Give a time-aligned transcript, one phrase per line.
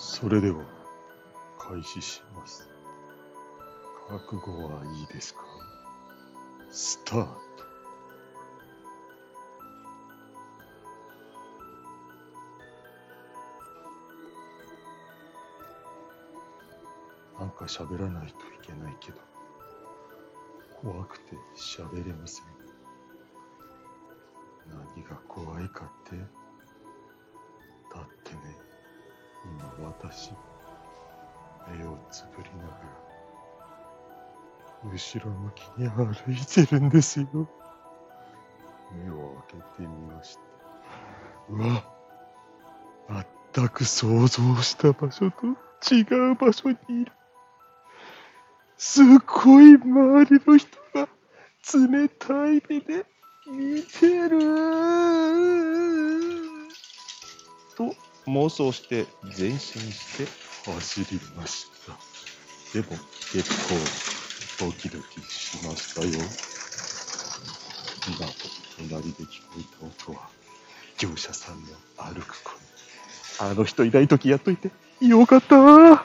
[0.00, 0.64] それでは、
[1.58, 2.70] 開始します。
[4.08, 5.40] 覚悟はいいですか？
[6.70, 7.38] スタート。
[17.40, 19.18] なんか喋らないといけないけど、
[20.80, 22.44] 怖くて喋れません。
[24.68, 26.16] 何が怖いかって、
[30.00, 30.32] 私、
[31.76, 32.78] 目をつぶりながら、
[34.92, 37.26] 後ろ向きに歩いてるんですよ。
[38.92, 40.40] 目を開けてみました。
[41.50, 41.82] うわ、
[43.54, 45.46] 全く想像した場所と
[45.92, 47.12] 違う場所にいる。
[48.76, 51.08] すごい周りの人が
[51.74, 53.04] 冷たい目で
[53.50, 55.47] 見てる。
[58.28, 60.26] 妄想して前進して
[60.70, 61.92] 走りました。
[62.72, 62.88] でも
[63.32, 63.48] 結
[64.58, 66.08] 構ドキドキしましたよ。
[68.08, 68.26] 今、
[68.76, 70.28] 隣で聞こえた音は
[70.98, 73.50] 業者さんの歩く声。
[73.50, 74.70] あの人いない時やっといて
[75.00, 76.04] よかった